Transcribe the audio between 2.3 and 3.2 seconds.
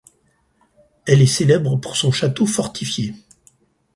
fortifié.